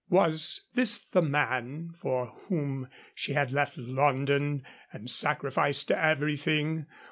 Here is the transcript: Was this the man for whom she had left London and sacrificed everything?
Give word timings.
Was 0.09 0.61
this 0.73 0.97
the 0.97 1.21
man 1.21 1.91
for 1.95 2.33
whom 2.47 2.87
she 3.13 3.33
had 3.33 3.51
left 3.51 3.77
London 3.77 4.63
and 4.91 5.07
sacrificed 5.07 5.91
everything? 5.91 6.87